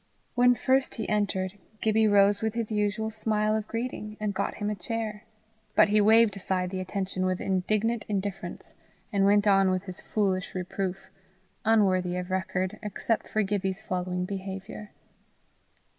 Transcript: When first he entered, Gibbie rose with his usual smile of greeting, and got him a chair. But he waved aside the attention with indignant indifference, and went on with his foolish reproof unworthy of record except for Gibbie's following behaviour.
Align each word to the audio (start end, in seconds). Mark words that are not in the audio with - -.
When 0.33 0.55
first 0.55 0.95
he 0.95 1.07
entered, 1.07 1.59
Gibbie 1.79 2.07
rose 2.07 2.41
with 2.41 2.55
his 2.55 2.71
usual 2.71 3.11
smile 3.11 3.55
of 3.55 3.67
greeting, 3.67 4.17
and 4.19 4.33
got 4.33 4.55
him 4.55 4.71
a 4.71 4.75
chair. 4.75 5.25
But 5.75 5.89
he 5.89 6.01
waved 6.01 6.35
aside 6.35 6.71
the 6.71 6.79
attention 6.79 7.23
with 7.23 7.39
indignant 7.39 8.05
indifference, 8.09 8.73
and 9.13 9.25
went 9.25 9.45
on 9.45 9.69
with 9.69 9.83
his 9.83 10.01
foolish 10.01 10.55
reproof 10.55 11.11
unworthy 11.65 12.17
of 12.17 12.31
record 12.31 12.79
except 12.81 13.27
for 13.29 13.43
Gibbie's 13.43 13.83
following 13.83 14.25
behaviour. 14.25 14.89